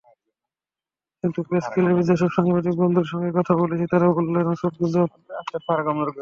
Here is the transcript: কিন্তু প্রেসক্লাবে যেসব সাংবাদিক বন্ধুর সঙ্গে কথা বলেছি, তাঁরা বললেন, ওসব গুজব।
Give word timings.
কিন্তু 1.23 1.39
প্রেসক্লাবে 1.49 2.03
যেসব 2.09 2.29
সাংবাদিক 2.29 2.73
বন্ধুর 2.77 3.07
সঙ্গে 3.11 3.29
কথা 3.37 3.53
বলেছি, 3.55 3.85
তাঁরা 3.91 4.07
বললেন, 4.17 4.45
ওসব 4.47 4.71
গুজব। 4.79 5.09